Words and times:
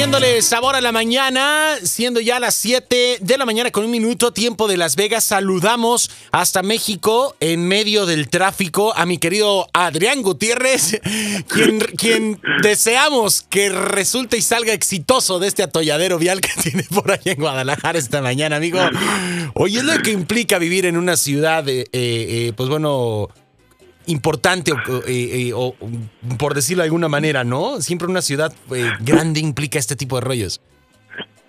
poniéndole 0.00 0.40
sabor 0.40 0.76
a 0.76 0.80
la 0.80 0.92
mañana, 0.92 1.76
siendo 1.82 2.20
ya 2.20 2.40
las 2.40 2.54
7 2.54 3.18
de 3.20 3.36
la 3.36 3.44
mañana 3.44 3.70
con 3.70 3.84
un 3.84 3.90
minuto, 3.90 4.32
tiempo 4.32 4.66
de 4.66 4.78
Las 4.78 4.96
Vegas. 4.96 5.24
Saludamos 5.24 6.10
hasta 6.32 6.62
México 6.62 7.36
en 7.38 7.68
medio 7.68 8.06
del 8.06 8.30
tráfico 8.30 8.96
a 8.96 9.04
mi 9.04 9.18
querido 9.18 9.68
Adrián 9.74 10.22
Gutiérrez, 10.22 10.98
quien, 11.98 12.40
deseamos 12.62 13.42
que 13.42 13.68
resulte 13.68 14.38
y 14.38 14.40
salga 14.40 14.72
exitoso 14.72 15.38
de 15.38 15.48
este 15.48 15.64
atolladero 15.64 16.18
vial 16.18 16.40
que 16.40 16.48
tiene 16.62 16.84
por 16.84 17.10
ahí 17.10 17.20
en 17.26 17.38
Guadalajara 17.38 17.98
esta 17.98 18.22
mañana, 18.22 18.56
amigo. 18.56 18.78
Oye, 19.52 19.80
es 19.80 19.84
lo 19.84 20.00
que 20.00 20.12
implica 20.12 20.56
vivir 20.56 20.86
en 20.86 20.96
una 20.96 21.18
ciudad, 21.18 21.68
eh, 21.68 21.84
eh, 21.92 22.54
pues 22.56 22.70
bueno, 22.70 23.28
importante, 24.06 24.72
eh, 25.06 25.52
o, 25.54 25.74
por 26.38 26.54
decirlo 26.54 26.82
de 26.82 26.86
alguna 26.86 27.08
manera, 27.08 27.44
¿no? 27.44 27.80
Siempre 27.80 28.08
una 28.08 28.22
ciudad 28.22 28.52
grande 29.00 29.40
implica 29.40 29.78
este 29.78 29.96
tipo 29.96 30.16
de 30.16 30.22
rollos. 30.22 30.60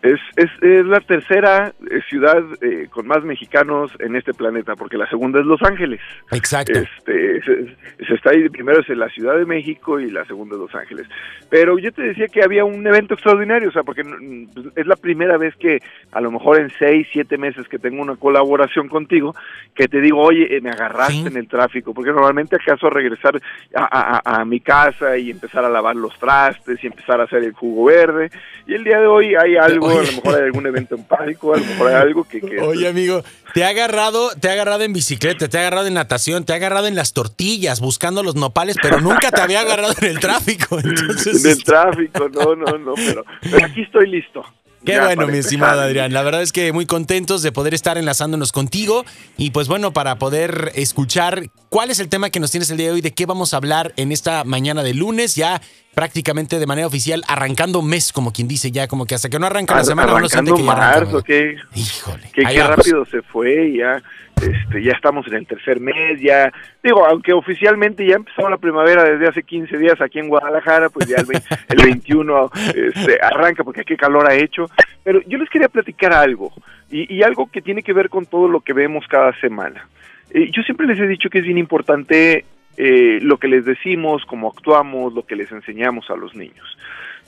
Es, 0.04 0.20
es, 0.41 0.50
es, 0.62 0.86
la 0.86 1.00
tercera 1.00 1.73
eh, 1.90 2.00
ciudad 2.09 2.44
eh, 2.62 2.88
con 2.90 3.08
más 3.08 3.23
mexicanos 3.23 3.91
en 3.99 4.16
este 4.16 4.34
planeta, 4.34 4.76
porque 4.76 4.98
la 4.98 5.09
segunda 5.09 5.40
es 5.40 5.45
Los 5.45 5.62
Ángeles. 5.62 6.02
Exacto. 6.32 6.80
Este, 6.80 7.41
se, 7.41 8.13
está 8.13 8.32
ahí, 8.32 8.49
primero 8.49 8.82
es 8.82 8.90
en 8.90 8.99
la 8.99 9.09
Ciudad 9.09 9.38
de 9.38 9.46
México 9.46 9.99
y 9.99 10.09
la 10.09 10.26
segunda 10.26 10.55
es 10.55 10.62
Los 10.62 10.76
Ángeles. 10.76 11.08
Pero 11.49 11.77
yo 11.77 11.91
te 11.91 12.02
decía 12.02 12.27
que 12.27 12.44
había 12.44 12.66
un 12.66 12.85
evento 12.85 13.13
extraordinario, 13.13 13.70
o 13.70 13.72
sea, 13.72 13.84
porque 13.84 14.04
pues, 14.04 14.68
es 14.76 14.88
la 14.88 14.96
primera 14.96 15.38
vez 15.38 15.55
que 15.58 15.80
a 16.12 16.22
lo 16.22 16.32
mejor 16.32 16.60
en 16.60 16.70
seis, 16.80 17.08
siete 17.12 17.38
meses 17.38 17.68
que 17.68 17.80
tengo 17.80 18.02
una 18.02 18.16
colaboración 18.16 18.88
contigo, 18.88 19.35
que 19.76 19.88
te 19.88 20.02
digo, 20.02 20.21
oye, 20.21 20.55
eh, 20.55 20.62
me 20.62 20.70
agarraste 20.70 21.30
en 21.30 21.37
el 21.37 21.48
tráfico, 21.48 21.93
porque 21.93 22.12
normalmente 22.12 22.55
acaso 22.55 22.90
regresar 22.90 23.40
a, 23.76 24.21
a, 24.26 24.41
a 24.41 24.46
mi 24.46 24.60
casa 24.60 25.18
y 25.18 25.32
empezar 25.32 25.63
a 25.65 25.70
lavar 25.70 25.96
los 25.96 26.18
trastes 26.18 26.84
y 26.84 26.87
empezar 26.87 27.21
a 27.21 27.26
hacer 27.26 27.43
el 27.43 27.54
jugo 27.54 27.85
verde, 27.85 28.30
y 28.68 28.74
el 28.74 28.84
día 28.84 28.99
de 28.99 29.08
hoy 29.08 29.35
hay 29.35 29.58
algo 29.58 29.90
a 29.90 30.04
lo 30.04 30.12
mejor 30.12 30.30
hay 30.35 30.43
algún 30.43 30.65
evento 30.68 30.96
en 30.96 31.04
pánico, 31.04 31.54
a 31.54 31.57
lo 31.57 31.65
mejor 31.65 31.87
hay 31.87 31.96
algo 31.96 32.24
que... 32.24 32.41
Oye, 32.62 32.87
amigo, 32.87 33.24
te 33.54 33.63
ha 33.63 33.70
agarrado, 33.70 34.29
te 34.40 34.49
ha 34.49 34.54
agarrado 34.54 34.84
en 34.84 34.93
bicicleta, 34.93 35.48
te 35.48 35.57
ha 35.57 35.62
agarrado 35.62 35.87
en 35.87 35.93
natación, 35.93 36.46
te 36.46 36.54
ha 36.54 36.57
agarrado 36.57 36.87
en 36.87 36.96
las 36.96 37.13
tortillas, 37.13 37.79
buscando 37.79 38.24
los 38.24 38.35
nopales, 38.35 38.77
pero 38.82 38.99
nunca 38.99 39.32
te 39.32 39.41
había 39.41 39.62
agarrado 39.62 39.93
en 40.02 40.07
el 40.07 40.20
tráfico. 40.20 40.79
Entonces... 40.84 41.43
En 41.43 41.52
el 41.52 41.63
tráfico, 41.63 42.29
no, 42.29 42.55
no, 42.55 42.77
no, 42.77 42.93
pero, 42.96 43.26
pero 43.41 43.65
aquí 43.65 43.82
estoy 43.82 44.09
listo. 44.09 44.43
Qué 44.85 44.99
bueno, 44.99 45.27
mi 45.27 45.37
estimado 45.37 45.82
Adrián. 45.82 46.12
La 46.12 46.24
verdad 46.24 46.41
es 46.41 46.52
que 46.52 46.74
muy 46.74 46.85
contentos 46.87 47.43
de 47.43 47.52
poder 47.52 47.74
estar 47.74 47.98
enlazándonos 47.98 48.52
contigo 48.52 49.05
y 49.37 49.52
pues 49.52 49.68
bueno, 49.68 49.93
para 49.93 50.18
poder 50.18 50.71
escuchar 50.74 51.43
cuál 51.72 51.90
es 51.90 52.02
el 52.02 52.10
tema 52.10 52.30
que 52.30 52.41
nos 52.41 52.52
tienes 52.52 52.70
el 52.70 52.77
día 52.77 52.88
de 52.88 52.91
hoy, 52.91 53.02
de 53.02 53.14
qué 53.14 53.26
vamos 53.26 53.54
a 53.54 53.58
hablar 53.58 53.94
en 53.96 54.12
esta 54.12 54.44
mañana 54.44 54.84
de 54.84 54.94
lunes, 54.94 55.36
ya 55.38 55.62
prácticamente 55.96 56.60
de 56.60 56.68
manera 56.68 56.86
oficial, 56.86 57.24
arrancando 57.30 57.82
mes, 57.82 58.12
como 58.12 58.34
quien 58.34 58.50
dice, 58.50 58.72
ya 58.72 58.90
como 58.90 59.05
que 59.05 59.16
hasta 59.16 59.30
que 59.30 59.40
no 59.40 59.46
arranca 59.46 59.76
la 59.76 59.86
semana, 59.86 60.12
no 60.20 60.27
que 60.58 60.64
marzo, 60.64 61.24
que, 61.24 61.55
Híjole. 61.74 62.30
Qué 62.34 62.44
rápido 62.44 63.05
se 63.05 63.22
fue, 63.22 63.72
ya, 63.72 64.03
este, 64.36 64.84
ya 64.84 64.92
estamos 64.92 65.25
en 65.28 65.36
el 65.36 65.47
tercer 65.47 65.80
mes, 65.80 66.19
ya, 66.22 66.52
digo, 66.84 67.06
aunque 67.08 67.31
oficialmente 67.31 68.06
ya 68.06 68.16
empezó 68.16 68.50
la 68.50 68.58
primavera 68.58 69.06
desde 69.06 69.30
hace 69.30 69.42
15 69.42 69.78
días 69.78 70.02
aquí 70.02 70.19
en 70.19 70.28
Guadalajara, 70.28 70.90
pues 70.90 71.08
ya 71.08 71.18
el, 71.19 71.28
el 71.69 71.86
21 71.86 72.52
este, 72.75 73.18
arranca 73.22 73.64
porque 73.64 73.86
qué 73.86 73.96
calor 73.96 74.30
ha 74.30 74.36
hecho, 74.36 74.66
pero 75.06 75.22
yo 75.25 75.38
les 75.38 75.50
quería 75.50 75.69
platicar 75.69 76.12
algo, 76.12 76.52
y, 76.90 77.16
y 77.16 77.24
algo 77.24 77.50
que 77.50 77.62
tiene 77.62 77.81
que 77.81 77.94
ver 77.94 78.09
con 78.09 78.25
todo 78.25 78.50
lo 78.50 78.59
que 78.59 78.74
vemos 78.74 79.06
cada 79.08 79.31
semana. 79.40 79.88
Eh, 80.34 80.50
yo 80.51 80.63
siempre 80.63 80.88
les 80.88 81.00
he 81.00 81.07
dicho 81.07 81.29
que 81.29 81.40
es 81.40 81.46
bien 81.46 81.57
importante 81.57 82.46
eh, 82.78 83.19
lo 83.22 83.38
que 83.38 83.47
les 83.47 83.66
decimos, 83.66 84.25
cómo 84.25 84.50
actuamos, 84.50 85.14
lo 85.14 85.25
que 85.25 85.36
les 85.36 85.52
enseñamos 85.52 86.09
a 86.09 86.16
los 86.16 86.36
niños. 86.36 86.78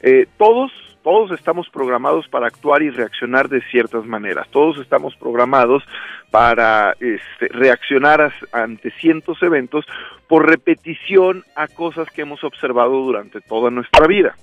Eh, 0.01 0.27
todos, 0.37 0.71
todos 1.03 1.31
estamos 1.31 1.69
programados 1.69 2.27
para 2.29 2.47
actuar 2.47 2.81
y 2.81 2.89
reaccionar 2.89 3.49
de 3.49 3.61
ciertas 3.71 4.05
maneras. 4.05 4.47
Todos 4.49 4.77
estamos 4.79 5.15
programados 5.15 5.83
para 6.31 6.95
este, 6.99 7.49
reaccionar 7.49 8.33
ante 8.53 8.91
cientos 8.91 9.41
eventos 9.43 9.85
por 10.27 10.49
repetición 10.49 11.43
a 11.55 11.67
cosas 11.67 12.09
que 12.09 12.21
hemos 12.21 12.43
observado 12.43 12.91
durante 13.03 13.41
toda 13.41 13.69
nuestra 13.69 14.07
vida. 14.07 14.35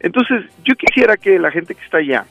Entonces, 0.00 0.44
yo 0.64 0.74
quisiera 0.74 1.16
que 1.16 1.38
la 1.38 1.50
gente 1.50 1.74
que 1.74 1.84
está 1.84 1.98
allá 1.98 2.24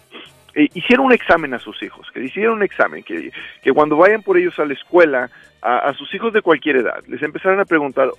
eh, 0.57 0.69
hiciera 0.73 1.03
un 1.03 1.13
examen 1.13 1.53
a 1.53 1.59
sus 1.59 1.83
hijos, 1.83 2.07
que 2.11 2.23
hicieran 2.23 2.53
un 2.53 2.63
examen, 2.63 3.03
que, 3.03 3.31
que 3.61 3.71
cuando 3.71 3.95
vayan 3.95 4.23
por 4.23 4.39
ellos 4.39 4.57
a 4.57 4.65
la 4.65 4.73
escuela 4.73 5.29
a, 5.61 5.93
sus 5.93 6.11
hijos 6.15 6.33
de 6.33 6.41
cualquier 6.41 6.77
edad, 6.77 7.03
les 7.07 7.21
empezaron 7.21 7.59
a 7.59 7.65
preguntar, 7.65 8.09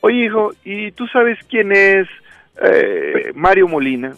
oye 0.00 0.24
hijo, 0.24 0.52
¿y 0.64 0.90
tú 0.92 1.06
sabes 1.08 1.38
quién 1.50 1.70
es 1.72 2.08
eh, 2.62 3.32
Mario 3.34 3.68
Molina? 3.68 4.14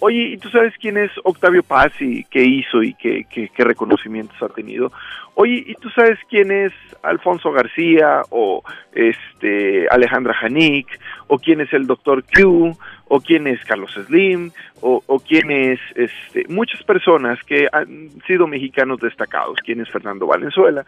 Oye, 0.00 0.30
¿y 0.32 0.38
tú 0.38 0.48
sabes 0.48 0.72
quién 0.80 0.96
es 0.96 1.10
Octavio 1.24 1.62
Paz 1.62 1.92
y 2.00 2.24
qué 2.24 2.42
hizo 2.42 2.82
y 2.82 2.94
qué, 2.94 3.26
qué, 3.30 3.64
reconocimientos 3.64 4.42
ha 4.42 4.48
tenido? 4.48 4.90
Oye, 5.34 5.62
¿y 5.66 5.74
tú 5.74 5.90
sabes 5.90 6.18
quién 6.30 6.50
es 6.50 6.72
Alfonso 7.02 7.52
García 7.52 8.22
o 8.30 8.62
este 8.92 9.86
Alejandra 9.90 10.32
Janik 10.32 10.88
o 11.26 11.38
quién 11.38 11.60
es 11.60 11.70
el 11.74 11.86
doctor 11.86 12.24
Q 12.24 12.76
o 13.14 13.20
quién 13.20 13.46
es 13.46 13.62
Carlos 13.66 13.92
Slim 14.06 14.50
o, 14.80 15.02
o 15.06 15.18
quién 15.20 15.50
es 15.50 15.78
este, 15.96 16.46
muchas 16.48 16.82
personas 16.82 17.38
que 17.42 17.68
han 17.70 18.08
sido 18.26 18.46
mexicanos 18.46 19.00
destacados, 19.00 19.58
quién 19.62 19.82
es 19.82 19.90
Fernando 19.90 20.26
Valenzuela? 20.26 20.86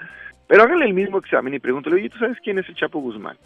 Pero 0.49 0.63
háganle 0.63 0.87
el 0.87 0.95
mismo 0.95 1.19
examen 1.19 1.53
y 1.53 1.59
pregúntale, 1.59 1.97
oye, 1.97 2.09
¿tú 2.09 2.17
sabes 2.19 2.39
quién 2.43 2.59
es 2.59 2.67
el 2.67 2.77
Chapo 2.77 2.99
Guzmán? 2.99 3.37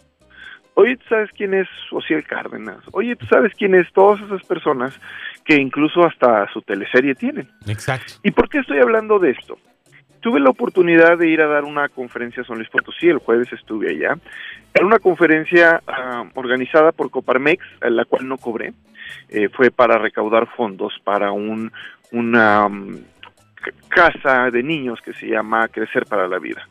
Oye, 0.75 0.95
¿tú 0.95 1.03
sabes 1.09 1.29
quién 1.35 1.53
es 1.55 1.67
Ociel 1.91 2.23
Cárdenas? 2.23 2.79
Oye, 2.93 3.17
¿tú 3.17 3.25
sabes 3.25 3.51
quién 3.57 3.75
es 3.75 3.91
todas 3.91 4.21
esas 4.21 4.45
personas 4.45 4.97
que 5.43 5.55
incluso 5.55 6.05
hasta 6.05 6.49
su 6.53 6.61
teleserie 6.61 7.15
tienen? 7.15 7.49
Exacto. 7.67 8.13
¿Y 8.23 8.31
por 8.31 8.47
qué 8.47 8.59
estoy 8.59 8.79
hablando 8.79 9.19
de 9.19 9.31
esto? 9.31 9.57
Tuve 10.21 10.39
la 10.39 10.49
oportunidad 10.49 11.17
de 11.17 11.29
ir 11.29 11.41
a 11.41 11.47
dar 11.47 11.63
una 11.63 11.87
conferencia 11.89 12.43
a 12.43 12.45
San 12.45 12.57
Luis 12.57 12.69
Potosí, 12.69 13.07
el 13.07 13.19
jueves 13.19 13.51
estuve 13.53 13.91
allá. 13.91 14.17
Era 14.73 14.85
una 14.85 14.99
conferencia 14.99 15.81
ah, 15.87 16.25
organizada 16.35 16.91
por 16.91 17.09
Coparmex, 17.09 17.63
en 17.81 17.95
la 17.95 18.05
cual 18.05 18.27
no 18.27 18.37
cobré. 18.37 18.73
Eh, 19.29 19.49
fue 19.49 19.71
para 19.71 19.97
recaudar 19.97 20.47
fondos 20.55 20.93
para 21.03 21.31
un, 21.31 21.71
una 22.11 22.67
mm, 22.67 22.97
casa 23.87 24.51
de 24.51 24.61
niños 24.61 24.99
que 25.01 25.13
se 25.13 25.27
llama 25.27 25.67
Crecer 25.69 26.05
para 26.05 26.27
la 26.27 26.39
Vida 26.39 26.67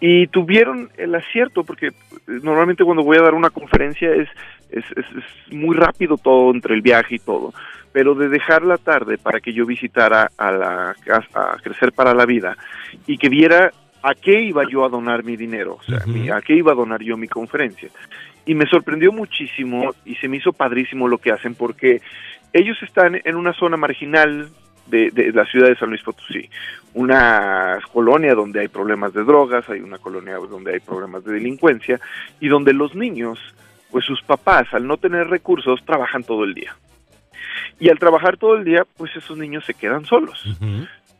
y 0.00 0.28
tuvieron 0.28 0.90
el 0.96 1.14
acierto, 1.14 1.64
porque 1.64 1.90
normalmente 2.26 2.84
cuando 2.84 3.02
voy 3.02 3.16
a 3.18 3.22
dar 3.22 3.34
una 3.34 3.50
conferencia 3.50 4.12
es, 4.12 4.28
es, 4.70 4.84
es, 4.96 5.52
muy 5.52 5.76
rápido 5.76 6.16
todo 6.16 6.52
entre 6.52 6.74
el 6.74 6.82
viaje 6.82 7.16
y 7.16 7.18
todo, 7.18 7.52
pero 7.92 8.14
de 8.14 8.28
dejar 8.28 8.62
la 8.62 8.76
tarde 8.76 9.18
para 9.18 9.40
que 9.40 9.52
yo 9.52 9.66
visitara 9.66 10.30
a 10.36 10.52
la 10.52 10.96
a 11.34 11.56
Crecer 11.62 11.92
para 11.92 12.14
la 12.14 12.26
Vida 12.26 12.56
y 13.06 13.18
que 13.18 13.28
viera 13.28 13.72
a 14.02 14.14
qué 14.14 14.40
iba 14.42 14.62
yo 14.70 14.84
a 14.84 14.88
donar 14.88 15.24
mi 15.24 15.36
dinero, 15.36 15.78
o 15.80 15.82
sea, 15.82 15.98
a 16.36 16.42
qué 16.42 16.54
iba 16.54 16.72
a 16.72 16.76
donar 16.76 17.02
yo 17.02 17.16
mi 17.16 17.26
conferencia. 17.26 17.88
Y 18.46 18.54
me 18.54 18.66
sorprendió 18.66 19.12
muchísimo 19.12 19.94
y 20.04 20.14
se 20.14 20.28
me 20.28 20.36
hizo 20.36 20.52
padrísimo 20.52 21.08
lo 21.08 21.18
que 21.18 21.32
hacen 21.32 21.54
porque 21.54 22.00
ellos 22.52 22.78
están 22.82 23.20
en 23.22 23.36
una 23.36 23.52
zona 23.52 23.76
marginal 23.76 24.48
de, 24.88 25.32
la 25.34 25.44
ciudad 25.44 25.68
de 25.68 25.76
San 25.76 25.90
Luis 25.90 26.02
Potosí. 26.02 26.48
Una 26.94 27.78
colonia 27.92 28.34
donde 28.34 28.60
hay 28.60 28.68
problemas 28.68 29.12
de 29.12 29.24
drogas, 29.24 29.68
hay 29.68 29.80
una 29.80 29.98
colonia 29.98 30.36
donde 30.36 30.74
hay 30.74 30.80
problemas 30.80 31.24
de 31.24 31.34
delincuencia 31.34 32.00
y 32.40 32.48
donde 32.48 32.72
los 32.72 32.94
niños, 32.94 33.38
pues 33.90 34.04
sus 34.04 34.22
papás, 34.22 34.66
al 34.72 34.86
no 34.86 34.96
tener 34.96 35.28
recursos, 35.28 35.84
trabajan 35.84 36.24
todo 36.24 36.44
el 36.44 36.54
día. 36.54 36.76
Y 37.78 37.88
al 37.90 37.98
trabajar 37.98 38.36
todo 38.36 38.56
el 38.56 38.64
día, 38.64 38.84
pues 38.96 39.14
esos 39.16 39.36
niños 39.36 39.64
se 39.64 39.74
quedan 39.74 40.04
solos. 40.04 40.44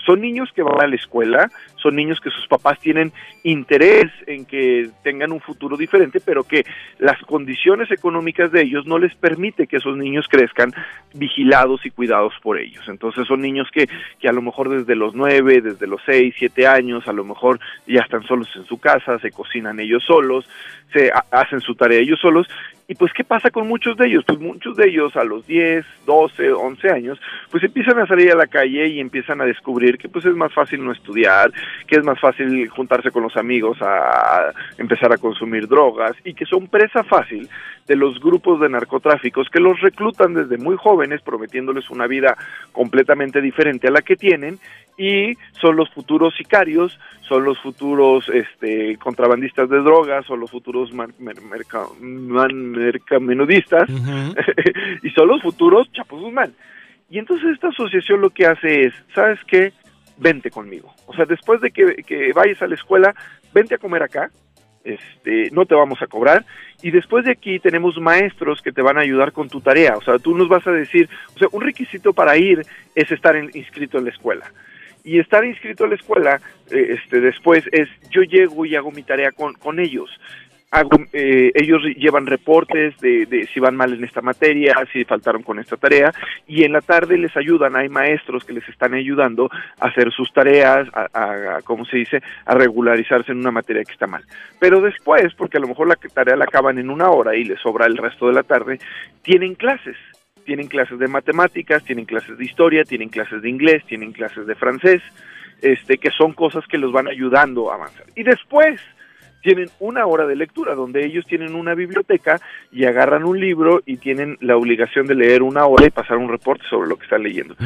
Son 0.08 0.22
niños 0.22 0.50
que 0.54 0.62
van 0.62 0.80
a 0.80 0.86
la 0.86 0.96
escuela, 0.96 1.50
son 1.76 1.94
niños 1.94 2.18
que 2.18 2.30
sus 2.30 2.46
papás 2.46 2.78
tienen 2.80 3.12
interés 3.42 4.10
en 4.26 4.46
que 4.46 4.88
tengan 5.02 5.32
un 5.32 5.40
futuro 5.40 5.76
diferente, 5.76 6.18
pero 6.18 6.44
que 6.44 6.64
las 6.98 7.20
condiciones 7.26 7.90
económicas 7.90 8.50
de 8.50 8.62
ellos 8.62 8.86
no 8.86 8.98
les 8.98 9.14
permite 9.14 9.66
que 9.66 9.76
esos 9.76 9.98
niños 9.98 10.26
crezcan 10.26 10.72
vigilados 11.12 11.84
y 11.84 11.90
cuidados 11.90 12.32
por 12.42 12.58
ellos. 12.58 12.88
Entonces 12.88 13.26
son 13.26 13.42
niños 13.42 13.68
que, 13.70 13.86
que 14.18 14.28
a 14.30 14.32
lo 14.32 14.40
mejor 14.40 14.70
desde 14.70 14.94
los 14.96 15.14
nueve, 15.14 15.60
desde 15.60 15.86
los 15.86 16.00
seis, 16.06 16.34
siete 16.38 16.66
años, 16.66 17.06
a 17.06 17.12
lo 17.12 17.24
mejor 17.24 17.60
ya 17.86 18.00
están 18.00 18.22
solos 18.22 18.48
en 18.56 18.64
su 18.64 18.80
casa, 18.80 19.18
se 19.18 19.30
cocinan 19.30 19.78
ellos 19.78 20.04
solos, 20.06 20.48
se 20.90 21.12
hacen 21.30 21.60
su 21.60 21.74
tarea 21.74 22.00
ellos 22.00 22.18
solos. 22.18 22.48
Y 22.90 22.94
pues, 22.94 23.12
¿qué 23.12 23.22
pasa 23.22 23.50
con 23.50 23.68
muchos 23.68 23.98
de 23.98 24.06
ellos? 24.06 24.24
Pues 24.26 24.40
muchos 24.40 24.74
de 24.74 24.88
ellos 24.88 25.14
a 25.14 25.22
los 25.22 25.46
10, 25.46 25.84
12, 26.06 26.52
11 26.52 26.90
años, 26.90 27.20
pues 27.50 27.62
empiezan 27.62 27.98
a 27.98 28.06
salir 28.06 28.32
a 28.32 28.34
la 28.34 28.46
calle 28.46 28.88
y 28.88 28.98
empiezan 28.98 29.42
a 29.42 29.44
descubrir 29.44 29.98
que 29.98 30.08
pues 30.08 30.24
es 30.24 30.34
más 30.34 30.54
fácil 30.54 30.82
no 30.82 30.92
estudiar, 30.92 31.52
que 31.86 31.96
es 31.96 32.02
más 32.02 32.18
fácil 32.18 32.66
juntarse 32.70 33.10
con 33.10 33.24
los 33.24 33.36
amigos 33.36 33.76
a 33.82 34.54
empezar 34.78 35.12
a 35.12 35.18
consumir 35.18 35.68
drogas 35.68 36.16
y 36.24 36.32
que 36.32 36.46
son 36.46 36.66
presa 36.66 37.04
fácil 37.04 37.46
de 37.88 37.96
los 37.96 38.20
grupos 38.20 38.60
de 38.60 38.68
narcotráficos 38.68 39.48
que 39.48 39.58
los 39.60 39.80
reclutan 39.80 40.34
desde 40.34 40.58
muy 40.58 40.76
jóvenes 40.76 41.22
prometiéndoles 41.22 41.88
una 41.90 42.06
vida 42.06 42.36
completamente 42.70 43.40
diferente 43.40 43.88
a 43.88 43.90
la 43.90 44.02
que 44.02 44.14
tienen 44.14 44.58
y 44.98 45.32
son 45.60 45.74
los 45.76 45.88
futuros 45.90 46.34
sicarios, 46.36 46.98
son 47.22 47.44
los 47.44 47.58
futuros 47.60 48.28
este, 48.28 48.98
contrabandistas 48.98 49.70
de 49.70 49.78
drogas, 49.78 50.26
son 50.26 50.40
los 50.40 50.50
futuros 50.50 50.90
mercamenudistas 50.92 53.88
y 55.02 55.08
son 55.10 55.28
los 55.28 55.40
futuros 55.40 55.90
Chapos 55.92 56.20
Guzmán. 56.20 56.52
Y 57.08 57.18
entonces 57.18 57.52
esta 57.54 57.68
asociación 57.68 58.20
lo 58.20 58.28
que 58.30 58.46
hace 58.46 58.82
es, 58.82 58.92
¿sabes 59.14 59.38
qué? 59.46 59.72
Vente 60.18 60.50
conmigo. 60.50 60.92
O 61.06 61.14
sea, 61.14 61.24
después 61.24 61.62
de 61.62 61.70
que, 61.70 62.02
que 62.06 62.34
vayas 62.34 62.60
a 62.60 62.66
la 62.66 62.74
escuela, 62.74 63.14
vente 63.54 63.76
a 63.76 63.78
comer 63.78 64.02
acá, 64.02 64.30
este, 64.84 65.50
no 65.52 65.66
te 65.66 65.74
vamos 65.74 66.00
a 66.02 66.06
cobrar. 66.06 66.44
Y 66.82 66.90
después 66.90 67.24
de 67.24 67.32
aquí 67.32 67.58
tenemos 67.58 67.98
maestros 67.98 68.62
que 68.62 68.72
te 68.72 68.82
van 68.82 68.98
a 68.98 69.02
ayudar 69.02 69.32
con 69.32 69.48
tu 69.48 69.60
tarea. 69.60 69.96
O 69.96 70.02
sea, 70.02 70.18
tú 70.18 70.36
nos 70.36 70.48
vas 70.48 70.66
a 70.66 70.72
decir, 70.72 71.08
o 71.34 71.38
sea, 71.38 71.48
un 71.52 71.62
requisito 71.62 72.12
para 72.12 72.36
ir 72.36 72.62
es 72.94 73.10
estar 73.10 73.36
inscrito 73.36 73.98
en 73.98 74.04
la 74.04 74.10
escuela. 74.10 74.52
Y 75.04 75.18
estar 75.18 75.44
inscrito 75.44 75.84
en 75.84 75.90
la 75.90 75.96
escuela, 75.96 76.40
eh, 76.70 76.98
este, 76.98 77.20
después 77.20 77.64
es, 77.72 77.88
yo 78.10 78.22
llego 78.22 78.66
y 78.66 78.76
hago 78.76 78.90
mi 78.90 79.02
tarea 79.02 79.32
con, 79.32 79.54
con 79.54 79.80
ellos. 79.80 80.10
Eh, 81.12 81.50
ellos 81.54 81.82
llevan 81.96 82.26
reportes 82.26 82.94
de, 82.98 83.48
si 83.52 83.58
van 83.58 83.74
mal 83.74 83.94
en 83.94 84.04
esta 84.04 84.20
materia, 84.20 84.74
si 84.92 85.02
faltaron 85.04 85.42
con 85.42 85.58
esta 85.58 85.78
tarea, 85.78 86.12
y 86.46 86.64
en 86.64 86.72
la 86.72 86.82
tarde 86.82 87.16
les 87.16 87.34
ayudan, 87.38 87.74
hay 87.74 87.88
maestros 87.88 88.44
que 88.44 88.52
les 88.52 88.68
están 88.68 88.92
ayudando 88.92 89.48
a 89.80 89.86
hacer 89.86 90.12
sus 90.12 90.30
tareas, 90.30 90.86
a, 90.92 91.08
a, 91.12 91.62
¿cómo 91.62 91.86
se 91.86 91.96
dice?, 91.96 92.22
a 92.44 92.54
regularizarse 92.54 93.32
en 93.32 93.38
una 93.38 93.50
materia 93.50 93.82
que 93.82 93.92
está 93.92 94.06
mal. 94.06 94.24
Pero 94.60 94.82
después, 94.82 95.32
porque 95.34 95.56
a 95.56 95.60
lo 95.60 95.68
mejor 95.68 95.88
la 95.88 95.96
tarea 95.96 96.36
la 96.36 96.44
acaban 96.44 96.78
en 96.78 96.90
una 96.90 97.08
hora 97.10 97.34
y 97.34 97.44
les 97.44 97.58
sobra 97.60 97.86
el 97.86 97.96
resto 97.96 98.28
de 98.28 98.34
la 98.34 98.42
tarde, 98.42 98.78
tienen 99.22 99.54
clases 99.54 99.96
tienen 100.44 100.68
clases 100.68 100.98
de 100.98 101.08
matemáticas, 101.08 101.84
tienen 101.84 102.06
clases 102.06 102.38
de 102.38 102.44
historia, 102.46 102.82
tienen 102.82 103.10
clases 103.10 103.42
de 103.42 103.50
inglés, 103.50 103.84
tienen 103.84 104.12
clases 104.12 104.46
de 104.46 104.54
francés, 104.54 105.02
este, 105.60 105.98
que 105.98 106.08
son 106.10 106.32
cosas 106.32 106.64
que 106.66 106.78
los 106.78 106.90
van 106.90 107.06
ayudando 107.06 107.70
a 107.70 107.74
avanzar. 107.74 108.06
Y 108.16 108.22
después 108.22 108.80
tienen 109.48 109.70
una 109.80 110.04
hora 110.04 110.26
de 110.26 110.36
lectura, 110.36 110.74
donde 110.74 111.06
ellos 111.06 111.24
tienen 111.24 111.54
una 111.54 111.74
biblioteca 111.74 112.38
y 112.70 112.84
agarran 112.84 113.24
un 113.24 113.40
libro 113.40 113.80
y 113.86 113.96
tienen 113.96 114.36
la 114.42 114.58
obligación 114.58 115.06
de 115.06 115.14
leer 115.14 115.42
una 115.42 115.64
hora 115.64 115.86
y 115.86 115.90
pasar 115.90 116.18
un 116.18 116.28
reporte 116.28 116.64
sobre 116.68 116.86
lo 116.86 116.96
que 116.96 117.04
están 117.04 117.22
leyendo. 117.22 117.56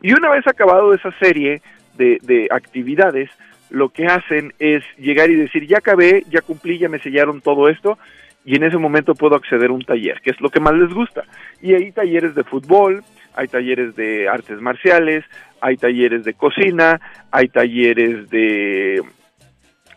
Y 0.00 0.12
una 0.12 0.30
vez 0.30 0.46
acabado 0.46 0.94
esa 0.94 1.10
serie 1.18 1.60
de, 1.96 2.18
de 2.22 2.46
actividades, 2.52 3.30
lo 3.70 3.88
que 3.88 4.06
hacen 4.06 4.52
es 4.60 4.84
llegar 4.96 5.28
y 5.28 5.34
decir, 5.34 5.66
ya 5.66 5.78
acabé, 5.78 6.22
ya 6.30 6.40
cumplí, 6.40 6.78
ya 6.78 6.88
me 6.88 7.00
sellaron 7.00 7.40
todo 7.40 7.68
esto, 7.68 7.98
y 8.44 8.54
en 8.54 8.62
ese 8.62 8.78
momento 8.78 9.16
puedo 9.16 9.34
acceder 9.34 9.70
a 9.70 9.72
un 9.72 9.82
taller, 9.82 10.20
que 10.20 10.30
es 10.30 10.40
lo 10.40 10.50
que 10.50 10.60
más 10.60 10.74
les 10.74 10.94
gusta. 10.94 11.24
Y 11.60 11.74
hay 11.74 11.90
talleres 11.90 12.36
de 12.36 12.44
fútbol, 12.44 13.02
hay 13.34 13.48
talleres 13.48 13.96
de 13.96 14.28
artes 14.28 14.60
marciales, 14.60 15.24
hay 15.60 15.76
talleres 15.78 16.22
de 16.22 16.34
cocina, 16.34 17.00
hay 17.32 17.48
talleres 17.48 18.30
de 18.30 19.02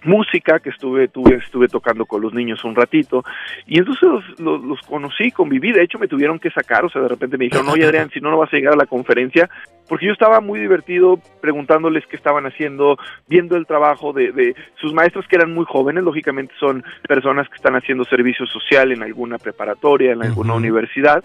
música 0.08 0.60
que 0.60 0.70
estuve 0.70 1.10
tuve, 1.10 1.36
estuve 1.36 1.68
tocando 1.68 2.06
con 2.06 2.22
los 2.22 2.34
niños 2.34 2.64
un 2.64 2.76
ratito. 2.76 3.24
Y 3.68 3.78
entonces 3.80 4.04
los, 4.40 4.64
los, 4.64 4.82
conocí, 4.82 5.32
conviví, 5.32 5.72
de 5.72 5.84
hecho 5.84 6.00
me 6.00 6.08
tuvieron 6.08 6.40
que 6.40 6.50
sacar, 6.50 6.86
o 6.86 6.90
sea, 6.90 7.02
de 7.02 7.10
repente 7.10 7.38
me 7.38 7.46
dijeron, 7.46 7.68
oye 7.70 7.86
Adrián, 7.86 8.10
si 8.12 8.20
no, 8.20 8.32
no 8.32 8.38
vas 8.38 8.52
a 8.52 8.56
llegar 8.56 8.74
a 8.74 8.78
la 8.78 8.86
conferencia, 8.86 9.50
porque 9.88 10.08
yo 10.08 10.14
estaba 10.14 10.40
muy 10.40 10.60
divertido 10.60 11.20
preguntándoles 11.42 12.06
qué 12.08 12.16
estaban 12.16 12.46
haciendo, 12.46 12.98
viendo 13.28 13.56
el 13.58 13.66
trabajo 13.66 14.14
de, 14.14 14.32
de 14.32 14.56
sus 14.80 14.94
maestros 14.94 15.28
que 15.28 15.36
eran 15.36 15.54
muy 15.54 15.66
jóvenes, 15.66 16.04
lógicamente 16.04 16.54
son 16.60 16.84
personas 17.08 17.48
que 17.50 17.56
están 17.56 17.76
haciendo 17.76 18.04
servicio 18.06 18.46
social 18.46 18.92
en 18.92 19.04
alguna 19.04 19.38
preparatoria, 19.38 20.14
en 20.14 20.24
alguna 20.24 20.56
universidad, 20.56 21.24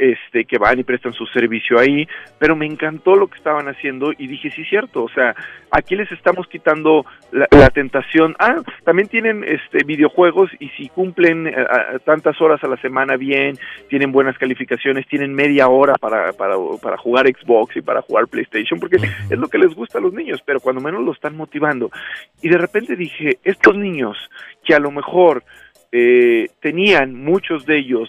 este, 0.00 0.46
que 0.46 0.56
van 0.56 0.78
y 0.78 0.82
prestan 0.82 1.12
su 1.12 1.26
servicio 1.26 1.78
ahí, 1.78 2.08
pero 2.38 2.56
me 2.56 2.64
encantó 2.64 3.16
lo 3.16 3.28
que 3.28 3.36
estaban 3.36 3.68
haciendo 3.68 4.12
y 4.16 4.26
dije, 4.26 4.50
sí, 4.50 4.64
cierto, 4.64 5.04
o 5.04 5.10
sea, 5.10 5.34
aquí 5.70 5.94
les 5.94 6.10
estamos 6.10 6.46
quitando 6.48 7.04
la, 7.30 7.46
tentación. 7.68 8.34
Ah, 8.38 8.56
también 8.84 9.08
tienen 9.08 9.44
este, 9.44 9.84
videojuegos 9.84 10.50
y 10.58 10.70
si 10.70 10.88
cumplen 10.88 11.46
eh, 11.46 11.54
tantas 12.04 12.40
horas 12.40 12.64
a 12.64 12.68
la 12.68 12.78
semana 12.78 13.16
bien, 13.16 13.56
tienen 13.88 14.10
buenas 14.10 14.38
calificaciones, 14.38 15.06
tienen 15.06 15.34
media 15.34 15.68
hora 15.68 15.94
para, 16.00 16.32
para, 16.32 16.56
para 16.82 16.96
jugar 16.96 17.26
Xbox 17.26 17.76
y 17.76 17.82
para 17.82 18.00
jugar 18.00 18.26
PlayStation, 18.26 18.80
porque 18.80 18.96
es 18.96 19.38
lo 19.38 19.48
que 19.48 19.58
les 19.58 19.74
gusta 19.74 19.98
a 19.98 20.00
los 20.00 20.14
niños, 20.14 20.42
pero 20.46 20.60
cuando 20.60 20.80
menos 20.80 21.04
lo 21.04 21.12
están 21.12 21.36
motivando. 21.36 21.90
Y 22.40 22.48
de 22.48 22.56
repente 22.56 22.96
dije, 22.96 23.38
estos 23.44 23.76
niños 23.76 24.16
que 24.64 24.74
a 24.74 24.80
lo 24.80 24.90
mejor 24.90 25.44
eh, 25.92 26.48
tenían 26.60 27.14
muchos 27.14 27.66
de 27.66 27.78
ellos 27.78 28.08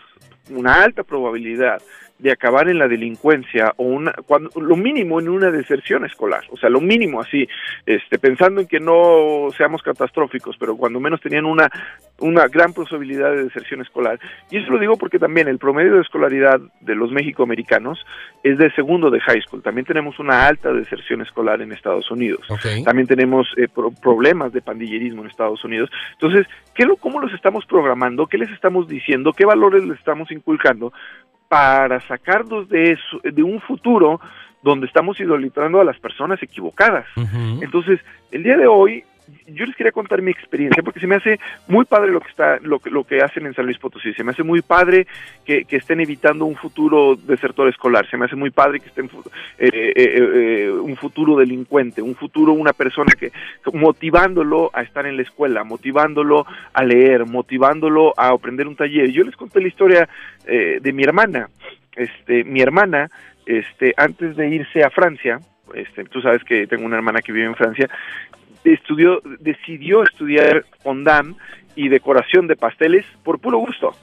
una 0.55 0.83
alta 0.83 1.03
probabilidad 1.03 1.81
de 2.21 2.31
acabar 2.31 2.69
en 2.69 2.77
la 2.77 2.87
delincuencia 2.87 3.73
o 3.77 3.83
una 3.83 4.13
cuando 4.25 4.49
lo 4.59 4.75
mínimo 4.75 5.19
en 5.19 5.29
una 5.29 5.49
deserción 5.49 6.05
escolar, 6.05 6.43
o 6.49 6.57
sea, 6.57 6.69
lo 6.69 6.79
mínimo 6.79 7.19
así, 7.21 7.47
este 7.85 8.19
pensando 8.19 8.61
en 8.61 8.67
que 8.67 8.79
no 8.79 9.47
seamos 9.57 9.81
catastróficos, 9.81 10.55
pero 10.59 10.77
cuando 10.77 10.99
menos 10.99 11.19
tenían 11.19 11.45
una 11.45 11.69
una 12.21 12.47
gran 12.47 12.73
posibilidad 12.73 13.31
de 13.31 13.45
deserción 13.45 13.81
escolar. 13.81 14.19
Y 14.49 14.57
eso 14.57 14.71
lo 14.71 14.79
digo 14.79 14.95
porque 14.95 15.19
también 15.19 15.47
el 15.47 15.57
promedio 15.57 15.95
de 15.95 16.01
escolaridad 16.01 16.59
de 16.79 16.95
los 16.95 17.11
mexicoamericanos 17.11 17.99
es 18.43 18.57
de 18.57 18.71
segundo 18.73 19.09
de 19.09 19.19
high 19.19 19.41
school. 19.41 19.61
También 19.61 19.85
tenemos 19.85 20.19
una 20.19 20.47
alta 20.47 20.71
deserción 20.71 21.21
escolar 21.21 21.61
en 21.61 21.71
Estados 21.71 22.09
Unidos. 22.11 22.41
También 22.85 23.07
tenemos 23.07 23.47
eh, 23.57 23.67
problemas 24.01 24.53
de 24.53 24.61
pandillerismo 24.61 25.21
en 25.21 25.29
Estados 25.29 25.63
Unidos. 25.65 25.89
Entonces, 26.13 26.47
¿qué 26.75 26.85
lo, 26.85 26.95
¿cómo 26.95 27.19
los 27.19 27.33
estamos 27.33 27.65
programando? 27.65 28.27
¿Qué 28.27 28.37
les 28.37 28.51
estamos 28.51 28.87
diciendo? 28.87 29.33
¿Qué 29.33 29.45
valores 29.45 29.83
les 29.83 29.97
estamos 29.97 30.31
inculcando 30.31 30.93
para 31.51 31.99
sacarnos 32.07 32.69
de, 32.69 32.93
eso, 32.93 33.19
de 33.25 33.43
un 33.43 33.59
futuro 33.59 34.21
donde 34.63 34.87
estamos 34.87 35.19
idolatrando 35.19 35.81
a 35.81 35.83
las 35.83 35.99
personas 35.99 36.41
equivocadas. 36.41 37.05
Entonces, 37.61 37.99
el 38.31 38.43
día 38.43 38.55
de 38.55 38.67
hoy 38.67 39.03
yo 39.47 39.65
les 39.65 39.75
quería 39.75 39.91
contar 39.91 40.21
mi 40.21 40.31
experiencia 40.31 40.83
porque 40.83 40.99
se 40.99 41.07
me 41.07 41.15
hace 41.15 41.39
muy 41.67 41.85
padre 41.85 42.11
lo 42.11 42.19
que 42.19 42.29
está 42.29 42.59
lo 42.61 42.79
que 42.79 42.89
lo 42.89 43.03
que 43.03 43.21
hacen 43.21 43.45
en 43.45 43.53
San 43.53 43.65
Luis 43.65 43.77
Potosí. 43.77 44.13
Se 44.13 44.23
me 44.23 44.31
hace 44.31 44.43
muy 44.43 44.61
padre 44.61 45.07
que, 45.45 45.65
estén 45.69 45.99
evitando 46.01 46.45
un 46.45 46.55
futuro 46.55 47.15
desertor 47.15 47.67
escolar. 47.69 48.07
Se 48.09 48.17
me 48.17 48.25
hace 48.25 48.35
muy 48.35 48.51
padre 48.51 48.79
que 48.79 48.87
estén 48.87 49.09
eh, 49.57 49.69
eh, 49.73 49.93
eh, 49.95 50.71
un 50.71 50.95
futuro 50.95 51.37
delincuente 51.37 52.01
un 52.01 52.15
futuro 52.15 52.53
una 52.53 52.73
persona 52.73 53.13
que 53.17 53.31
motivándolo 53.73 54.71
a 54.73 54.81
estar 54.81 55.05
en 55.05 55.15
la 55.15 55.23
escuela 55.23 55.63
motivándolo 55.63 56.45
a 56.73 56.83
leer 56.83 57.25
motivándolo 57.25 58.13
a 58.17 58.29
aprender 58.29 58.67
un 58.67 58.75
taller. 58.75 59.11
Yo 59.11 59.23
les 59.23 59.35
conté 59.35 59.61
la 59.61 59.67
historia 59.67 60.09
de 60.45 60.93
mi 60.93 61.03
hermana. 61.03 61.49
Este 61.95 62.43
mi 62.43 62.61
hermana 62.61 63.09
este 63.45 63.93
antes 63.97 64.35
de 64.35 64.49
irse 64.49 64.83
a 64.83 64.89
Francia 64.89 65.39
este, 65.73 66.03
tú 66.05 66.21
sabes 66.21 66.43
que 66.43 66.67
tengo 66.67 66.85
una 66.85 66.97
hermana 66.97 67.21
que 67.21 67.31
vive 67.31 67.45
en 67.45 67.55
Francia, 67.55 67.89
estudió, 68.63 69.21
decidió 69.39 70.03
estudiar 70.03 70.65
fondant 70.83 71.37
y 71.75 71.89
decoración 71.89 72.47
de 72.47 72.55
pasteles 72.55 73.05
por 73.23 73.39
puro 73.39 73.57
gusto. 73.57 73.95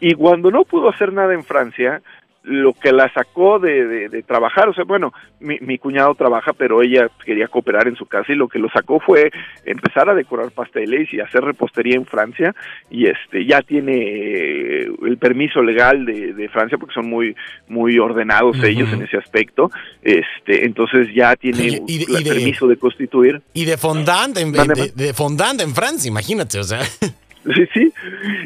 Y 0.00 0.14
cuando 0.14 0.50
no 0.50 0.64
pudo 0.64 0.88
hacer 0.88 1.12
nada 1.12 1.34
en 1.34 1.44
Francia, 1.44 2.02
lo 2.42 2.72
que 2.72 2.90
la 2.92 3.12
sacó 3.12 3.58
de, 3.58 4.08
de, 4.08 4.22
trabajar, 4.22 4.68
o 4.68 4.74
sea, 4.74 4.84
bueno, 4.84 5.12
mi, 5.40 5.58
mi, 5.60 5.76
cuñado 5.76 6.14
trabaja, 6.14 6.52
pero 6.54 6.82
ella 6.82 7.10
quería 7.24 7.48
cooperar 7.48 7.86
en 7.86 7.96
su 7.96 8.06
casa 8.06 8.32
y 8.32 8.36
lo 8.36 8.48
que 8.48 8.58
lo 8.58 8.70
sacó 8.70 8.98
fue 8.98 9.30
empezar 9.66 10.08
a 10.08 10.14
decorar 10.14 10.50
pasteles 10.50 11.12
y 11.12 11.20
hacer 11.20 11.42
repostería 11.42 11.96
en 11.96 12.06
Francia 12.06 12.54
y 12.90 13.06
este 13.06 13.44
ya 13.44 13.60
tiene 13.60 13.94
eh, 13.94 14.88
el 15.06 15.18
permiso 15.18 15.62
legal 15.62 16.06
de, 16.06 16.32
de 16.32 16.48
Francia 16.48 16.78
porque 16.78 16.94
son 16.94 17.08
muy 17.10 17.36
muy 17.68 17.98
ordenados 17.98 18.62
ellos 18.64 18.90
en 18.92 19.02
ese 19.02 19.18
aspecto, 19.18 19.70
este 20.02 20.64
entonces 20.64 21.08
ya 21.14 21.36
tiene 21.36 21.82
el 21.86 22.24
permiso 22.24 22.66
de 22.66 22.76
constituir. 22.76 23.42
y 23.52 23.66
de 23.66 23.76
fondant 23.76 24.36
en, 24.38 24.52
de 24.52 25.14
fondant 25.14 25.60
en 25.60 25.74
Francia, 25.74 26.08
imagínate, 26.08 26.58
o 26.58 26.64
sea. 26.64 26.80
Sí, 27.54 27.66
sí. 27.72 27.92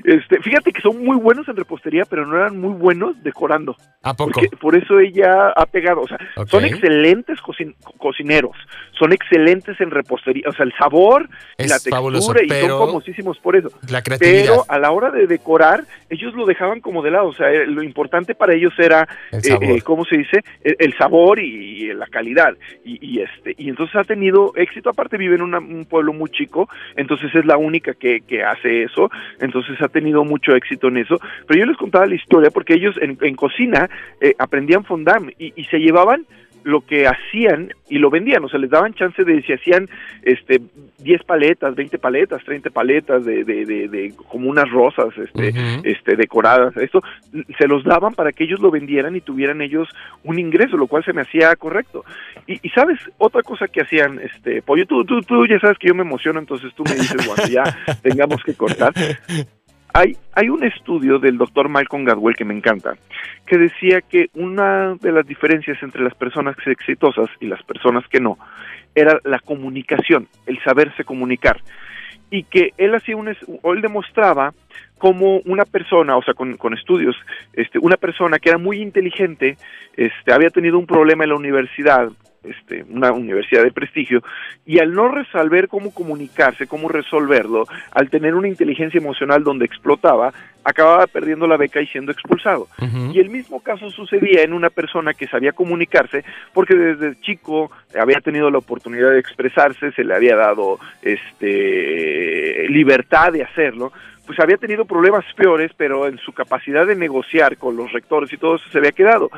Este, 0.05 0.41
fíjate 0.41 0.73
que 0.73 0.81
son 0.81 1.05
muy 1.05 1.17
buenos 1.17 1.49
en 1.49 1.57
repostería, 1.57 2.05
pero 2.05 2.27
no 2.27 2.37
eran 2.37 2.61
muy 2.61 2.75
buenos 2.75 3.21
decorando. 3.23 3.77
¿A 4.03 4.15
poco? 4.15 4.41
por 4.61 4.77
eso 4.77 4.99
ella 5.01 5.51
ha 5.57 5.67
pegado. 5.67 6.03
O 6.03 6.07
sea, 6.07 6.19
son 6.47 6.65
excelentes 6.65 7.39
cocineros, 7.99 8.57
son 8.99 9.13
excelentes 9.13 9.81
en 9.81 9.91
repostería. 9.91 10.49
O 10.49 10.53
sea, 10.53 10.65
el 10.65 10.73
sabor, 10.79 11.29
la 11.59 11.79
textura, 11.79 12.43
y 12.45 12.49
son 12.49 12.87
famosísimos 12.87 13.39
por 13.39 13.57
eso. 13.57 13.71
La 13.91 14.03
creatividad. 14.03 14.43
Pero 14.43 14.65
a 14.69 14.79
la 14.79 14.91
hora 14.91 15.11
de 15.11 15.27
decorar, 15.27 15.85
ellos 16.11 16.35
lo 16.35 16.47
dejaban 16.47 16.81
como 16.81 17.03
de 17.03 17.11
lado. 17.11 17.29
O 17.29 17.35
sea, 17.35 17.49
lo 17.67 17.83
importante 17.83 18.35
para 18.35 18.55
ellos 18.55 18.73
era, 18.79 19.09
eh, 19.33 19.39
eh, 19.61 19.81
¿cómo 19.83 20.05
se 20.05 20.19
dice? 20.19 20.41
El, 20.63 20.95
sabor 20.97 21.41
y, 21.41 21.93
la 21.95 22.07
calidad. 22.07 22.55
Y, 22.85 23.21
este 23.21 23.55
y 23.57 23.69
entonces 23.69 23.97
ha 23.97 24.05
tenido 24.05 24.53
éxito. 24.57 24.91
Aparte, 24.91 25.17
vive 25.17 25.37
en 25.37 25.43
un 25.43 25.87
pueblo 25.87 26.13
muy 26.13 26.31
chico, 26.31 26.69
entonces 26.97 27.35
es 27.35 27.45
la 27.45 27.57
única 27.57 27.95
que, 27.95 28.21
que 28.21 28.43
hace 28.43 28.84
eso, 28.85 29.11
entonces 29.41 29.81
ha 29.81 29.88
tenido 29.88 30.25
mucho 30.25 30.55
éxito 30.55 30.88
en 30.88 30.99
eso. 30.99 31.19
Pero 31.47 31.61
yo 31.61 31.67
les 31.67 31.76
contaba 31.76 32.07
la 32.07 32.14
historia 32.14 32.50
porque 32.50 32.75
ellos 32.75 32.97
en, 33.00 33.35
cocina 33.35 33.88
eh, 34.21 34.35
aprendían 34.38 34.85
fondam 34.85 35.31
y, 35.38 35.53
y 35.57 35.64
se 35.64 35.79
llevaban 35.79 36.26
lo 36.64 36.80
que 36.80 37.06
hacían 37.06 37.73
y 37.88 37.99
lo 37.99 38.11
vendían, 38.11 38.42
o 38.44 38.49
sea, 38.49 38.59
les 38.59 38.71
daban 38.71 38.94
chance 38.94 39.23
de 39.23 39.42
si 39.42 39.52
hacían 39.52 39.88
este 40.23 40.61
10 40.99 41.23
paletas, 41.25 41.75
20 41.75 41.99
paletas, 41.99 42.42
30 42.44 42.71
paletas 42.71 43.25
de, 43.25 43.44
de, 43.44 43.64
de, 43.64 44.14
como 44.28 44.50
unas 44.50 44.68
rosas 44.71 45.09
este 45.16 45.52
este 45.85 46.16
decoradas, 46.16 46.76
esto 46.78 47.00
se 47.59 47.68
los 47.68 47.85
daban 47.85 48.14
para 48.14 48.33
que 48.33 48.44
ellos 48.44 48.61
lo 48.61 48.71
vendieran 48.71 49.14
y 49.14 49.21
tuvieran 49.21 49.61
ellos 49.61 49.88
un 50.23 50.38
ingreso, 50.38 50.76
lo 50.76 50.87
cual 50.87 51.04
se 51.04 51.12
me 51.12 51.23
hacía 51.23 51.54
correcto. 51.56 52.04
Y, 52.47 52.68
sabes, 52.71 52.99
otra 53.18 53.42
cosa 53.42 53.68
que 53.68 53.83
hacían 53.83 54.18
este 54.21 54.62
Pollo, 54.62 54.87
tú, 54.87 55.04
tú 55.04 55.21
tú 55.21 55.47
ya 55.47 55.59
sabes 55.61 55.78
que 55.78 55.88
yo 55.88 55.94
me 55.94 56.02
emociono, 56.02 56.40
entonces 56.40 56.73
tú 56.75 56.85
me 56.85 56.94
dices 56.94 57.26
cuando 57.26 57.47
ya 57.47 57.64
tengamos 58.02 58.42
que 58.42 58.54
cortar 58.54 58.92
Hay, 59.97 60.17
hay 60.33 60.49
un 60.49 60.65
estudio 60.65 61.21
del 61.21 61.39
doctor 61.39 61.69
Malcolm 61.69 62.05
Gadwell 62.05 62.35
que 62.35 62.45
me 62.45 62.53
encanta, 62.53 62.95
que 63.47 63.57
decía 63.57 64.01
que 64.01 64.27
una 64.35 64.97
de 64.97 65.13
las 65.13 65.25
diferencias 65.25 65.81
entre 65.85 66.03
las 66.03 66.17
personas 66.17 66.57
exitosas 66.67 67.29
y 67.39 67.47
las 67.47 67.63
personas 67.63 68.05
que 68.09 68.19
no 68.19 68.37
era 68.93 69.21
la 69.23 69.39
comunicación, 69.39 70.27
el 70.47 70.61
saberse 70.65 71.05
comunicar. 71.05 71.61
Y 72.29 72.43
que 72.43 72.73
él 72.77 72.93
hacía 72.97 73.17
un, 73.17 73.29
él 73.29 73.81
demostraba 73.83 74.53
como 74.99 75.39
una 75.45 75.65
persona, 75.65 76.17
o 76.17 76.23
sea, 76.25 76.35
con, 76.35 76.57
con, 76.57 76.75
estudios, 76.75 77.15
este, 77.53 77.79
una 77.79 77.97
persona 77.97 78.41
que 78.41 78.49
era 78.49 78.59
muy 78.59 78.81
inteligente, 78.81 79.57
este, 79.97 80.33
había 80.33 80.51
tenido 80.51 80.77
un 80.77 80.87
problema 80.87 81.23
en 81.23 81.31
la 81.31 81.37
universidad, 81.37 82.11
este, 82.45 82.85
una 82.89 83.13
universidad 83.13 83.63
de 83.63 83.73
prestigio, 83.73 84.23
y 84.67 84.79
al 84.79 84.93
no 84.93 85.09
resolver 85.09 85.69
cómo 85.69 85.93
comunicarse, 85.93 86.67
cómo 86.67 86.89
resolverlo, 86.89 87.67
al 87.93 88.11
tener 88.11 88.35
una 88.35 88.49
inteligencia 88.49 88.99
emocional 88.99 89.45
donde 89.45 89.65
explotaba, 89.65 90.33
acababa 90.65 91.07
perdiendo 91.07 91.47
la 91.47 91.57
beca 91.57 91.81
y 91.81 91.87
siendo 91.87 92.13
expulsado. 92.13 92.69
Y 93.13 93.19
el 93.19 93.29
mismo 93.29 93.61
caso 93.61 93.91
sucedía 93.91 94.43
en 94.43 94.53
una 94.53 94.71
persona 94.71 95.13
que 95.13 95.27
sabía 95.27 95.53
comunicarse, 95.53 96.25
porque 96.53 96.75
desde 96.75 97.21
chico 97.21 97.71
había 97.99 98.21
tenido 98.21 98.51
la 98.51 98.59
oportunidad 98.59 99.11
de 99.11 99.19
expresarse, 99.19 99.93
se 99.93 100.05
le 100.05 100.15
había 100.15 100.37
dado 100.37 100.79
este, 101.03 102.67
libertad 102.69 103.33
de 103.33 103.45
hacerlo, 103.45 103.93
pues 104.27 104.41
había 104.41 104.57
tenido 104.57 104.85
problemas 104.85 105.25
peores, 105.37 105.71
pero 105.77 106.07
en 106.07 106.19
su 106.19 106.33
capacidad 106.33 106.87
de 106.87 106.97
negociar 106.97 107.59
con 107.59 107.77
los 107.77 107.93
rectores 107.93 108.33
y 108.33 108.39
todo 108.39 108.57
eso 108.57 108.69
se 108.71 108.79
había 108.79 108.93
quedado. 108.93 109.31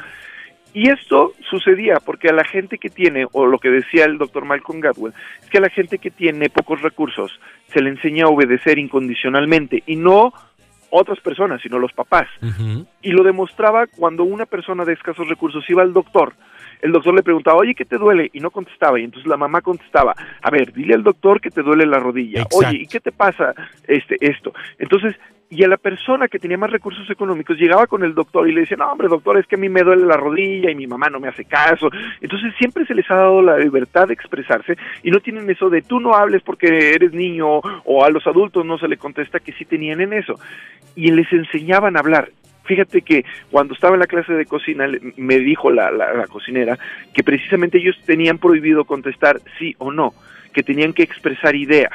Y 0.77 0.91
esto 0.91 1.33
sucedía 1.49 2.01
porque 2.05 2.29
a 2.29 2.35
la 2.35 2.45
gente 2.45 2.77
que 2.77 2.91
tiene, 2.91 3.27
o 3.33 3.47
lo 3.47 3.59
que 3.59 3.71
decía 3.71 4.05
el 4.05 4.19
doctor 4.19 4.45
Malcolm 4.45 4.81
Gadwell, 4.81 5.15
es 5.43 5.49
que 5.49 5.57
a 5.57 5.63
la 5.63 5.71
gente 5.71 5.97
que 5.97 6.11
tiene 6.11 6.51
pocos 6.51 6.83
recursos 6.83 7.33
se 7.73 7.81
le 7.81 7.89
enseña 7.89 8.27
a 8.27 8.29
obedecer 8.29 8.79
incondicionalmente 8.79 9.83
y 9.87 9.97
no 9.97 10.35
otras 10.91 11.19
personas, 11.21 11.63
sino 11.63 11.79
los 11.79 11.95
papás. 11.95 12.29
Y 13.01 13.13
lo 13.13 13.25
demostraba 13.25 13.87
cuando 13.87 14.25
una 14.25 14.45
persona 14.45 14.85
de 14.85 14.93
escasos 14.93 15.27
recursos 15.27 15.65
iba 15.71 15.81
al 15.81 15.95
doctor, 15.95 16.35
el 16.83 16.93
doctor 16.93 17.15
le 17.15 17.23
preguntaba, 17.23 17.57
oye, 17.57 17.75
¿qué 17.75 17.87
te 17.87 17.97
duele? 17.97 18.29
Y 18.35 18.41
no 18.41 18.51
contestaba. 18.51 19.01
Y 19.01 19.05
entonces 19.05 19.27
la 19.27 19.39
mamá 19.39 19.63
contestaba, 19.63 20.15
a 20.43 20.51
ver, 20.51 20.75
dile 20.75 20.93
al 20.93 21.03
doctor 21.03 21.41
que 21.41 21.51
te 21.51 21.63
duele 21.63 21.87
la 21.87 22.01
rodilla. 22.01 22.45
Oye, 22.53 22.83
¿y 22.83 22.87
qué 22.87 23.01
te 23.01 23.13
pasa 23.13 23.55
este, 23.89 24.19
esto? 24.21 24.53
Entonces 24.79 25.17
y 25.49 25.63
a 25.63 25.69
la 25.69 25.77
persona 25.77 26.27
que 26.29 26.39
tenía 26.39 26.59
más 26.59 26.71
recursos 26.71 27.09
económicos 27.09 27.57
llegaba 27.57 27.87
con 27.87 28.03
el 28.03 28.15
doctor 28.15 28.49
y 28.49 28.53
le 28.53 28.63
decía, 28.63 28.77
no, 28.77 28.91
hombre, 28.91 29.09
doctor, 29.09 29.39
es 29.39 29.47
que 29.47 29.55
a 29.55 29.59
mí 29.59 29.69
me 29.69 29.83
duele 29.83 30.05
la 30.05 30.17
rodilla 30.17 30.71
y 30.71 30.75
mi 30.75 30.87
mamá 30.87 31.09
no 31.09 31.21
me 31.21 31.29
hace 31.29 31.45
caso. 31.45 31.89
Entonces 32.21 32.53
siempre 32.59 32.85
se 32.85 32.95
les 32.95 33.09
ha 33.11 33.15
dado 33.15 33.43
la 33.43 33.57
libertad 33.59 34.09
de 34.09 34.15
expresarse 34.15 34.77
y 35.05 35.11
no 35.11 35.21
tienen 35.21 35.49
eso 35.49 35.71
de 35.71 35.83
tú 35.83 36.01
no 36.01 36.15
hables 36.15 36.43
porque 36.43 36.95
eres 36.95 37.13
niño 37.13 37.61
o 37.85 38.05
a 38.05 38.11
los 38.11 38.27
adultos 38.27 38.67
no 38.67 38.77
se 38.79 38.89
le 38.89 38.97
contesta 38.97 39.39
que 39.39 39.53
sí 39.53 39.65
tenían 39.65 40.01
en 40.01 40.13
eso. 40.13 40.35
Y 40.97 41.11
les 41.13 41.33
enseñaban 41.33 41.97
a 41.97 42.01
hablar. 42.01 42.31
Fíjate 42.65 43.03
que 43.03 43.25
cuando 43.53 43.75
estaba 43.75 43.95
en 43.95 44.01
la 44.01 44.09
clase 44.09 44.33
de 44.33 44.47
cocina 44.47 44.89
me 45.17 45.39
dijo 45.39 45.71
la, 45.71 45.93
la 45.93 46.27
cocinera 46.27 46.77
que 47.15 47.23
precisamente 47.23 47.79
ellos 47.79 47.97
tenían 48.05 48.39
prohibido 48.39 48.85
contestar 48.85 49.41
sí 49.61 49.77
o 49.79 49.93
no, 49.93 50.13
que 50.53 50.65
tenían 50.65 50.93
que 50.93 51.05
expresar 51.05 51.55
ideas 51.55 51.93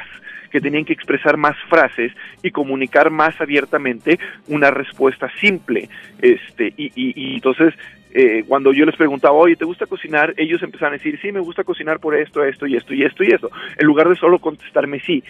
que 0.52 0.60
tenían 0.60 0.84
que 0.84 0.92
expresar 0.92 1.36
más 1.36 1.56
frases 1.68 2.12
y 2.42 2.50
comunicar 2.50 3.10
más 3.10 3.40
abiertamente 3.40 4.18
una 4.48 4.70
respuesta 4.70 5.30
simple. 5.40 5.88
Este, 6.20 6.72
y, 6.76 7.34
entonces 7.34 7.74
eh, 8.14 8.44
cuando 8.46 8.72
yo 8.72 8.84
les 8.84 8.94
preguntaba, 8.96 9.34
oye, 9.34 9.56
¿te 9.56 9.64
gusta 9.64 9.86
cocinar? 9.86 10.34
Ellos 10.36 10.62
empezaron 10.62 10.94
a 10.94 10.98
decir, 10.98 11.18
sí, 11.20 11.32
me 11.32 11.40
gusta 11.40 11.64
cocinar 11.64 11.98
por 11.98 12.14
esto, 12.14 12.44
esto 12.44 12.66
y 12.66 12.76
esto 12.76 12.92
y 12.92 13.04
esto 13.04 13.24
y 13.24 13.28
esto, 13.28 13.50
en 13.78 13.86
lugar 13.86 14.08
de 14.08 14.16
solo 14.16 14.38
contestarme 14.38 15.00
sí. 15.00 15.24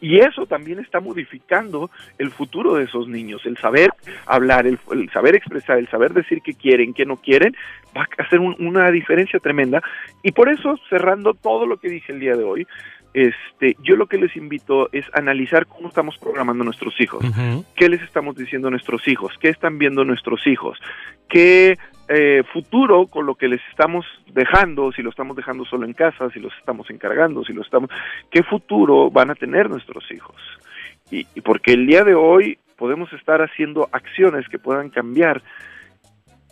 Y 0.00 0.18
eso 0.18 0.44
también 0.44 0.78
está 0.78 1.00
modificando 1.00 1.90
el 2.18 2.30
futuro 2.30 2.74
de 2.74 2.84
esos 2.84 3.08
niños, 3.08 3.46
el 3.46 3.56
saber 3.56 3.90
hablar, 4.26 4.66
el, 4.66 4.78
saber 5.10 5.34
expresar, 5.34 5.78
el 5.78 5.88
saber 5.88 6.12
decir 6.12 6.42
qué 6.42 6.52
quieren, 6.52 6.92
qué 6.92 7.06
no 7.06 7.16
quieren, 7.16 7.56
va 7.96 8.02
a 8.02 8.22
hacer 8.22 8.38
una 8.40 8.90
diferencia 8.90 9.40
tremenda. 9.40 9.82
Y 10.22 10.32
por 10.32 10.50
eso, 10.50 10.78
cerrando 10.90 11.32
todo 11.32 11.66
lo 11.66 11.78
que 11.78 11.88
dije 11.88 12.12
el 12.12 12.20
día 12.20 12.36
de 12.36 12.44
hoy, 12.44 12.66
este, 13.16 13.78
yo 13.82 13.96
lo 13.96 14.08
que 14.08 14.18
les 14.18 14.36
invito 14.36 14.90
es 14.92 15.06
analizar 15.14 15.66
cómo 15.66 15.88
estamos 15.88 16.18
programando 16.18 16.60
a 16.60 16.66
nuestros 16.66 17.00
hijos, 17.00 17.24
qué 17.74 17.88
les 17.88 18.02
estamos 18.02 18.36
diciendo 18.36 18.68
a 18.68 18.70
nuestros 18.70 19.08
hijos, 19.08 19.32
qué 19.40 19.48
están 19.48 19.78
viendo 19.78 20.04
nuestros 20.04 20.46
hijos, 20.46 20.78
qué 21.26 21.78
eh, 22.08 22.42
futuro 22.52 23.06
con 23.06 23.24
lo 23.24 23.34
que 23.34 23.48
les 23.48 23.62
estamos 23.70 24.04
dejando, 24.34 24.92
si 24.92 25.00
lo 25.00 25.08
estamos 25.08 25.34
dejando 25.34 25.64
solo 25.64 25.86
en 25.86 25.94
casa, 25.94 26.28
si 26.28 26.40
los 26.40 26.52
estamos 26.58 26.90
encargando, 26.90 27.42
si 27.42 27.54
lo 27.54 27.62
estamos, 27.62 27.88
qué 28.30 28.42
futuro 28.42 29.10
van 29.10 29.30
a 29.30 29.34
tener 29.34 29.70
nuestros 29.70 30.04
hijos. 30.10 30.36
y 31.10 31.24
porque 31.40 31.72
el 31.72 31.86
día 31.86 32.04
de 32.04 32.14
hoy 32.14 32.58
podemos 32.76 33.10
estar 33.14 33.40
haciendo 33.40 33.88
acciones 33.92 34.46
que 34.50 34.58
puedan 34.58 34.90
cambiar 34.90 35.40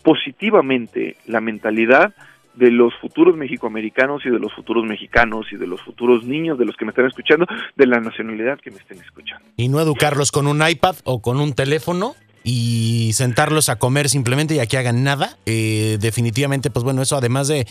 positivamente 0.03 1.17
la 1.27 1.43
mentalidad 1.43 2.15
de 2.55 2.71
los 2.71 2.95
futuros 3.01 3.37
mexicoamericanos 3.37 4.25
y 4.25 4.31
de 4.31 4.39
los 4.39 4.53
futuros 4.53 4.85
mexicanos 4.85 5.47
y 5.53 5.57
de 5.57 5.67
los 5.67 5.81
futuros 5.83 6.25
niños 6.25 6.59
de 6.59 6.65
los 6.65 6.77
que 6.77 6.85
me 6.85 6.91
están 6.91 7.07
escuchando, 7.07 7.47
de 7.77 7.87
la 7.87 8.01
nacionalidad 8.01 8.59
que 8.61 8.71
me 8.71 8.79
estén 8.79 8.99
escuchando. 8.99 9.45
Y 9.57 9.69
no 9.69 9.81
educarlos 9.81 10.31
con 10.31 10.47
un 10.47 10.67
iPad 10.67 10.97
o 11.05 11.21
con 11.21 11.41
un 11.41 11.53
teléfono 11.53 12.15
y 12.45 13.11
sentarlos 13.15 13.69
a 13.69 13.77
comer 13.77 14.09
simplemente 14.09 14.55
y 14.55 14.59
a 14.59 14.67
que 14.67 14.79
hagan 14.79 15.03
nada. 15.03 15.39
Eh, 15.47 15.99
definitivamente, 16.01 16.71
pues 16.71 16.85
bueno, 16.85 17.03
eso 17.03 17.17
además 17.17 17.49
de, 17.49 17.67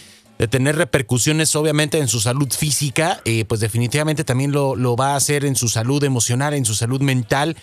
tener 0.50 0.76
repercusiones 0.76 1.56
obviamente 1.56 2.00
en 2.00 2.08
su 2.08 2.20
salud 2.20 2.52
física, 2.52 3.22
eh, 3.24 3.46
pues 3.46 3.62
definitivamente 3.62 4.24
también 4.26 4.52
lo, 4.52 4.76
lo 4.76 4.98
va 4.98 5.14
a 5.14 5.16
hacer 5.16 5.46
en 5.46 5.56
su 5.56 5.70
salud 5.70 6.04
emocional, 6.04 6.54
en 6.54 6.66
su 6.66 6.74
salud 6.74 7.02
mental 7.02 7.56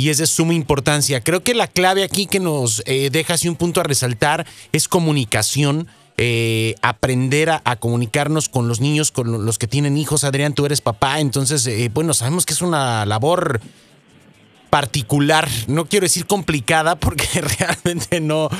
y 0.00 0.08
es 0.08 0.18
de 0.18 0.26
suma 0.26 0.54
importancia. 0.54 1.20
Creo 1.20 1.42
que 1.42 1.54
la 1.54 1.66
clave 1.66 2.04
aquí 2.04 2.26
que 2.26 2.40
nos 2.40 2.82
eh, 2.86 3.10
deja 3.10 3.34
así 3.34 3.48
un 3.48 3.56
punto 3.56 3.80
a 3.80 3.84
resaltar 3.84 4.46
es 4.72 4.88
comunicación. 4.88 5.88
Eh, 6.22 6.74
aprender 6.82 7.48
a, 7.48 7.76
comunicarnos 7.76 8.50
con 8.50 8.68
los 8.68 8.82
niños, 8.82 9.10
con 9.10 9.46
los 9.46 9.58
que 9.58 9.66
tienen 9.66 9.96
hijos. 9.96 10.22
Adrián, 10.22 10.52
tú 10.52 10.66
eres 10.66 10.82
papá, 10.82 11.18
entonces, 11.18 11.66
eh, 11.66 11.90
bueno, 11.94 12.12
sabemos 12.12 12.44
que 12.44 12.52
es 12.52 12.60
una 12.60 13.06
labor 13.06 13.62
particular, 14.68 15.48
no 15.66 15.86
quiero 15.86 16.04
decir 16.04 16.26
complicada 16.26 16.96
porque 16.96 17.26
realmente 17.58 18.20
no, 18.20 18.50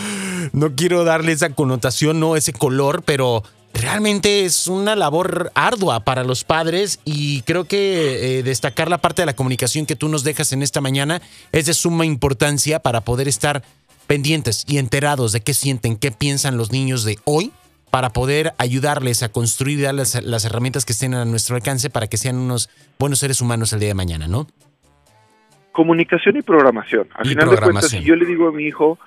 no 0.52 0.74
quiero 0.74 1.04
darle 1.04 1.32
esa 1.32 1.50
connotación, 1.50 2.18
no 2.18 2.34
ese 2.34 2.54
color, 2.54 3.02
pero 3.02 3.44
realmente 3.74 4.46
es 4.46 4.66
una 4.66 4.96
labor 4.96 5.52
ardua 5.54 6.00
para 6.00 6.24
los 6.24 6.44
padres 6.44 6.98
y 7.04 7.42
creo 7.42 7.64
que 7.64 8.38
eh, 8.38 8.42
destacar 8.42 8.88
la 8.88 9.02
parte 9.02 9.20
de 9.20 9.26
la 9.26 9.36
comunicación 9.36 9.84
que 9.84 9.96
tú 9.96 10.08
nos 10.08 10.24
dejas 10.24 10.54
en 10.54 10.62
esta 10.62 10.80
mañana 10.80 11.20
es 11.52 11.66
de 11.66 11.74
suma 11.74 12.06
importancia 12.06 12.78
para 12.80 13.02
poder 13.02 13.28
estar 13.28 13.62
pendientes 14.10 14.64
y 14.66 14.78
enterados 14.78 15.30
de 15.30 15.40
qué 15.40 15.54
sienten, 15.54 15.96
qué 15.96 16.10
piensan 16.10 16.56
los 16.56 16.72
niños 16.72 17.04
de 17.04 17.18
hoy 17.24 17.52
para 17.92 18.10
poder 18.10 18.54
ayudarles 18.58 19.22
a 19.22 19.28
construir 19.28 19.88
las, 19.94 20.44
herramientas 20.44 20.84
que 20.84 20.94
estén 20.94 21.14
a 21.14 21.24
nuestro 21.24 21.54
alcance 21.54 21.90
para 21.90 22.08
que 22.08 22.16
sean 22.16 22.34
unos 22.34 22.70
buenos 22.98 23.20
seres 23.20 23.40
humanos 23.40 23.72
el 23.72 23.78
día 23.78 23.90
de 23.90 23.94
mañana, 23.94 24.26
¿no? 24.26 24.48
Comunicación 25.70 26.38
y 26.38 26.42
programación. 26.42 27.06
Al 27.14 27.28
final 27.28 27.50
de 27.50 27.56
cuentas, 27.58 27.88
si 27.88 28.02
yo 28.02 28.16
le 28.16 28.26
digo 28.26 28.48
a 28.48 28.52
mi 28.52 28.64
hijo, 28.64 28.98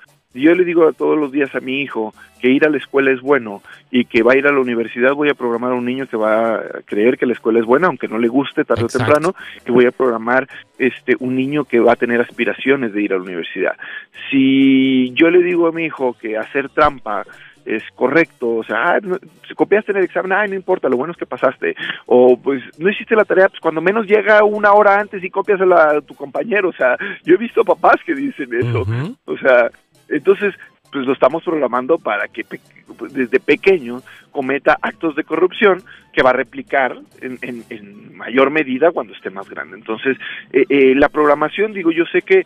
yo 0.42 0.56
le 0.56 0.63
digo 0.63 0.92
todos 0.94 1.18
los 1.18 1.32
días 1.32 1.54
a 1.56 1.60
mi 1.60 1.82
hijo 1.82 2.13
que 2.40 2.50
ir 2.50 2.66
a 2.66 2.70
la 2.70 2.78
escuela 2.78 3.12
es 3.12 3.22
bueno 3.22 3.62
y 3.90 4.06
que 4.06 4.24
va 4.24 4.34
a 4.34 4.38
ir 4.38 4.48
a 4.48 4.52
la 4.52 4.60
universidad, 4.60 5.13
voy 5.13 5.30
a 5.30 5.34
programar 5.34 5.72
a 5.72 5.75
un 5.75 5.86
niño 5.86 6.08
que 6.08 6.18
va 6.18 6.56
a 6.56 6.62
creer 6.86 7.18
que 7.18 7.25
la 7.25 7.34
escuela 7.34 7.60
es 7.60 7.66
buena, 7.66 7.88
aunque 7.88 8.08
no 8.08 8.18
le 8.18 8.28
guste 8.28 8.66
tarde 8.66 8.84
o 8.84 8.88
temprano, 8.88 9.34
y 9.66 9.72
voy 9.72 9.86
a 9.86 9.92
programar 9.92 10.48
este 10.78 11.16
un 11.20 11.36
niño 11.36 11.63
que 11.63 11.80
va 11.80 11.94
a 11.94 11.96
tener 11.96 12.20
aspiraciones 12.20 12.94
de 12.94 13.02
ir 13.02 13.13
a 13.13 13.18
la 13.18 13.24
universidad. 13.24 13.78
Si 14.30 15.12
yo 15.13 15.30
le 15.30 15.42
digo 15.42 15.68
a 15.68 15.72
mi 15.72 15.86
hijo 15.86 16.18
que 16.20 16.38
hacer 16.38 16.70
trampa 16.70 17.24
es 17.66 17.84
correcto, 17.96 18.56
o 18.56 18.63
sea, 18.63 18.96
ah, 18.96 19.00
si 19.48 19.54
copiaste 19.54 19.92
en 19.92 20.00
el 20.00 20.04
examen, 20.04 20.34
ay, 20.34 20.50
no 20.50 20.56
importa, 20.56 20.90
lo 20.90 20.98
bueno 20.98 21.13
es 21.13 21.18
que 21.18 21.25
pasaste, 21.25 21.75
o 22.06 22.38
pues 22.38 22.62
no 22.78 22.90
hiciste 22.90 23.16
la 23.16 23.24
tarea, 23.24 23.48
pues 23.48 23.62
cuando 23.62 23.82
menos 23.82 24.06
llega 24.06 24.44
una 24.44 24.74
hora 24.74 25.00
antes 25.00 25.24
y 25.24 25.30
copias 25.30 25.62
a, 25.62 26.02
tu 26.02 26.13
compañero, 26.16 26.70
o 26.70 26.74
sea, 26.74 26.98
yo 27.24 27.36
he 27.36 27.38
visto 27.38 27.63
papás 27.63 27.96
que 28.06 28.16
dicen 28.16 28.50
eso, 28.54 28.86
o 29.25 29.38
sea, 29.38 29.72
entonces 30.10 30.53
pues 30.91 31.05
lo 31.05 31.13
estamos 31.13 31.43
programando 31.43 31.98
para 31.98 32.27
que 32.27 32.45
desde 33.10 33.39
pequeño 33.39 34.01
cometa 34.34 34.78
actos 34.82 35.16
de 35.16 35.24
corrupción 35.24 35.84
que 36.12 36.22
va 36.22 36.32
a 36.32 36.34
replicar 36.34 36.98
en, 37.22 38.18
mayor 38.18 38.52
medida 38.52 38.92
cuando 38.92 39.13
esté 39.13 39.30
más 39.30 39.50
grande. 39.50 39.78
Entonces, 39.78 40.18
eh, 40.52 40.66
eh, 40.70 40.94
la 40.96 41.10
programación, 41.10 41.74
digo, 41.74 41.92
yo 41.92 42.06
sé 42.06 42.22
que, 42.22 42.46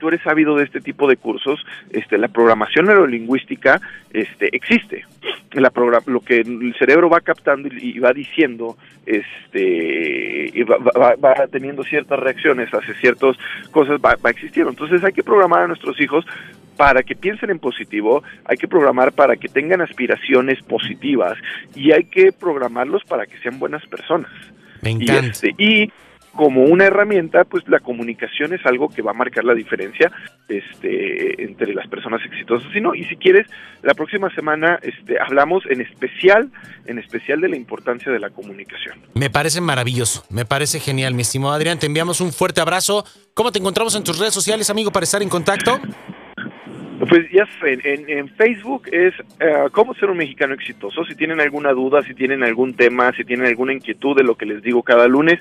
tú 0.00 0.08
eres 0.08 0.20
sabido 0.22 0.56
de 0.56 0.64
este 0.64 0.80
tipo 0.80 1.08
de 1.08 1.16
cursos, 1.16 1.64
este, 1.90 2.18
la 2.18 2.26
programación 2.26 2.86
neurolingüística 2.86 3.80
este, 4.12 4.48
existe. 4.56 5.04
La 5.52 5.70
lo 6.06 6.20
que 6.20 6.38
el 6.38 6.74
cerebro 6.76 7.08
va 7.08 7.20
captando 7.20 7.68
y, 7.68 7.96
va 8.00 8.12
diciendo, 8.12 8.76
este, 9.06 10.50
y 10.52 10.64
va, 10.64 11.46
teniendo 11.52 11.84
ciertas 11.84 12.18
reacciones 12.18 12.68
hacia 12.70 12.94
ciertas 12.94 13.36
cosas, 13.70 14.00
va, 14.04 14.16
va 14.16 14.30
existiendo. 14.30 14.70
Entonces 14.70 15.04
hay 15.04 15.12
que 15.12 15.22
programar 15.22 15.62
a 15.62 15.68
nuestros 15.68 16.00
hijos 16.00 16.26
para 16.76 17.02
que 17.02 17.14
piensen 17.14 17.50
en 17.50 17.58
positivo, 17.58 18.22
hay 18.44 18.56
que 18.56 18.68
programar 18.68 19.12
para 19.12 19.36
que 19.36 19.48
tengan 19.48 19.80
aspiraciones 19.80 20.62
positivas 20.62 21.25
y 21.74 21.92
hay 21.92 22.04
que 22.04 22.32
programarlos 22.32 23.04
para 23.04 23.26
que 23.26 23.38
sean 23.38 23.58
buenas 23.58 23.84
personas. 23.86 24.30
Me 24.82 24.90
encanta. 24.90 25.46
Y, 25.58 25.82
este, 25.82 25.92
como 26.36 26.64
una 26.64 26.84
herramienta, 26.84 27.44
pues 27.44 27.64
la 27.66 27.80
comunicación 27.80 28.52
es 28.52 28.64
algo 28.66 28.88
que 28.88 29.02
va 29.02 29.10
a 29.10 29.14
marcar 29.14 29.44
la 29.44 29.54
diferencia 29.54 30.12
este, 30.48 31.42
entre 31.42 31.74
las 31.74 31.88
personas 31.88 32.20
exitosas 32.24 32.68
y 32.74 32.80
no. 32.80 32.94
Y 32.94 33.04
si 33.04 33.16
quieres, 33.16 33.46
la 33.82 33.94
próxima 33.94 34.32
semana 34.34 34.78
este, 34.82 35.18
hablamos 35.18 35.64
en 35.68 35.80
especial, 35.80 36.50
en 36.84 36.98
especial 36.98 37.40
de 37.40 37.48
la 37.48 37.56
importancia 37.56 38.12
de 38.12 38.20
la 38.20 38.30
comunicación. 38.30 38.98
Me 39.14 39.30
parece 39.30 39.60
maravilloso, 39.60 40.24
me 40.30 40.44
parece 40.44 40.78
genial, 40.78 41.14
mi 41.14 41.22
estimado 41.22 41.54
Adrián. 41.54 41.78
Te 41.78 41.86
enviamos 41.86 42.20
un 42.20 42.32
fuerte 42.32 42.60
abrazo. 42.60 43.04
¿Cómo 43.34 43.50
te 43.50 43.58
encontramos 43.58 43.96
en 43.96 44.04
tus 44.04 44.18
redes 44.18 44.34
sociales, 44.34 44.70
amigo, 44.70 44.92
para 44.92 45.04
estar 45.04 45.22
en 45.22 45.28
contacto? 45.28 45.80
Pues 46.98 47.30
ya 47.30 47.46
saben, 47.58 47.80
en, 47.84 48.28
Facebook 48.30 48.88
es 48.90 49.12
uh, 49.20 49.70
cómo 49.70 49.94
ser 49.94 50.08
un 50.08 50.16
mexicano 50.16 50.54
exitoso. 50.54 51.04
Si 51.04 51.14
tienen 51.14 51.40
alguna 51.40 51.72
duda, 51.72 52.02
si 52.02 52.14
tienen 52.14 52.42
algún 52.42 52.74
tema, 52.74 53.12
si 53.12 53.24
tienen 53.24 53.46
alguna 53.46 53.74
inquietud 53.74 54.16
de 54.16 54.24
lo 54.24 54.34
que 54.36 54.46
les 54.46 54.62
digo 54.62 54.82
cada 54.82 55.06
lunes, 55.06 55.38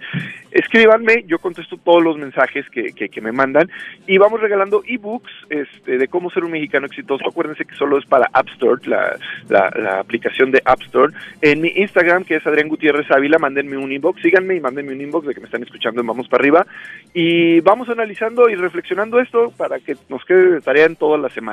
escríbanme, 0.52 1.24
yo 1.28 1.40
contesto 1.40 1.78
todos 1.78 2.04
los 2.04 2.18
mensajes 2.18 2.70
que, 2.70 2.92
que, 2.94 3.22
me 3.22 3.32
mandan 3.32 3.72
y 4.06 4.18
vamos 4.18 4.42
regalando 4.42 4.84
ebooks 4.86 5.32
este, 5.50 5.98
de 5.98 6.08
cómo 6.10 6.30
ser 6.30 6.44
un 6.44 6.52
mexicano 6.52 6.88
exitoso. 6.88 7.26
Acuérdense 7.28 7.64
que 7.64 7.76
solo 7.76 7.98
es 7.98 8.06
para 8.06 8.30
App 8.34 8.50
Store, 8.50 8.82
la, 8.86 9.18
la, 9.48 10.00
aplicación 10.00 10.52
de 10.52 10.62
App 10.66 10.82
Store. 10.82 11.14
En 11.42 11.62
mi 11.62 11.70
Instagram, 11.70 12.26
que 12.26 12.36
es 12.36 12.46
Adrián 12.46 12.68
Gutiérrez 12.68 13.10
Ávila, 13.10 13.40
mándenme 13.40 13.78
un 13.78 13.92
inbox, 13.92 14.22
síganme 14.22 14.56
y 14.56 14.60
mándenme 14.60 14.92
un 14.92 15.02
inbox 15.02 15.28
de 15.28 15.34
que 15.34 15.40
me 15.40 15.46
están 15.46 15.64
escuchando 15.64 16.02
en 16.02 16.08
Vamos 16.08 16.28
para 16.28 16.42
Arriba 16.42 16.68
y 17.14 17.62
vamos 17.62 17.88
analizando 17.88 18.50
y 18.50 18.56
reflexionando 18.56 19.20
esto 19.22 19.54
para 19.56 19.80
que 19.80 19.96
nos 20.10 20.26
quede 20.26 20.52
de 20.52 20.62
tarea 20.62 20.86
en 20.86 20.98
toda 20.98 21.18
la 21.18 21.30
semana. 21.30 21.45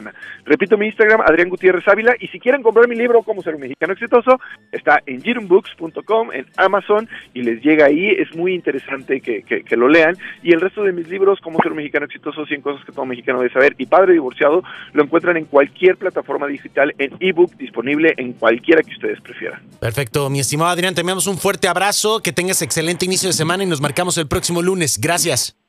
Repito 0.44 0.78
mi 0.78 0.86
Instagram, 0.86 1.20
Adrián 1.22 1.48
Gutiérrez 1.48 1.86
Ávila, 1.86 2.14
y 2.18 2.28
si 2.28 2.38
quieren 2.38 2.62
comprar 2.62 2.88
mi 2.88 2.96
libro, 2.96 3.22
Cómo 3.22 3.42
ser 3.42 3.54
un 3.54 3.62
mexicano 3.62 3.92
exitoso, 3.92 4.40
está 4.70 5.00
en 5.06 5.22
jirumbooks.com, 5.22 6.32
en 6.32 6.46
Amazon, 6.56 7.08
y 7.34 7.42
les 7.42 7.62
llega 7.62 7.86
ahí, 7.86 8.10
es 8.10 8.34
muy 8.34 8.54
interesante 8.54 9.20
que, 9.20 9.42
que, 9.42 9.76
lo 9.76 9.88
lean, 9.88 10.16
y 10.42 10.52
el 10.52 10.60
resto 10.60 10.82
de 10.84 10.92
mis 10.92 11.08
libros, 11.08 11.40
Cómo 11.40 11.58
ser 11.62 11.72
un 11.72 11.78
mexicano 11.78 12.06
exitoso, 12.06 12.44
100 12.46 12.60
cosas 12.62 12.84
que 12.84 12.92
todo 12.92 13.04
mexicano 13.06 13.38
debe 13.40 13.52
saber, 13.52 13.74
y 13.78 13.86
Padre 13.86 14.14
Divorciado, 14.14 14.62
lo 14.92 15.02
encuentran 15.02 15.36
en 15.36 15.44
cualquier 15.46 15.96
plataforma 15.96 16.46
digital, 16.46 16.94
en 16.98 17.16
ebook, 17.20 17.56
disponible 17.56 18.14
en 18.16 18.32
cualquiera 18.34 18.82
que 18.82 18.92
ustedes 18.92 19.20
prefieran. 19.20 19.62
Perfecto, 19.80 20.28
mi 20.30 20.40
estimado 20.40 20.70
Adrián, 20.70 20.94
te 20.94 21.00
enviamos 21.00 21.26
un 21.26 21.38
fuerte 21.38 21.68
abrazo, 21.68 22.20
que 22.20 22.32
tengas 22.32 22.62
excelente 22.62 23.04
inicio 23.04 23.28
de 23.28 23.32
semana 23.32 23.62
y 23.64 23.66
nos 23.66 23.80
marcamos 23.80 24.18
el 24.18 24.28
próximo 24.28 24.62
lunes. 24.62 24.98
Gracias. 25.00 25.61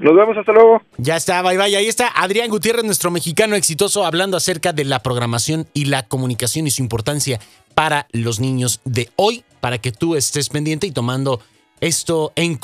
Nos 0.00 0.16
vemos, 0.16 0.36
hasta 0.36 0.52
luego. 0.52 0.82
Ya 0.98 1.16
está, 1.16 1.42
bye 1.42 1.56
bye. 1.56 1.76
Ahí 1.76 1.86
está 1.86 2.08
Adrián 2.08 2.50
Gutiérrez, 2.50 2.84
nuestro 2.84 3.10
mexicano 3.10 3.56
exitoso, 3.56 4.04
hablando 4.04 4.36
acerca 4.36 4.72
de 4.72 4.84
la 4.84 5.00
programación 5.00 5.66
y 5.74 5.86
la 5.86 6.02
comunicación 6.04 6.66
y 6.66 6.70
su 6.70 6.82
importancia 6.82 7.40
para 7.74 8.06
los 8.12 8.40
niños 8.40 8.80
de 8.84 9.10
hoy, 9.16 9.44
para 9.60 9.78
que 9.78 9.92
tú 9.92 10.16
estés 10.16 10.48
pendiente 10.48 10.86
y 10.86 10.92
tomando 10.92 11.40
esto 11.80 12.32
en 12.36 12.56